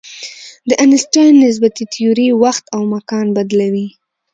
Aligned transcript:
د 0.67 0.69
آینشټاین 0.83 1.33
نسبیتي 1.43 1.83
تیوري 1.93 2.27
وخت 2.43 2.65
او 2.75 2.81
مکان 2.95 3.27
بدلوي. 3.37 3.87